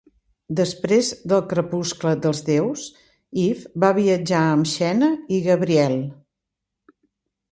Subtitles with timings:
[0.59, 2.87] Després del Crepuscle dels Déus,
[3.43, 6.01] Eve va viatjar amb Xena i Gabrielle.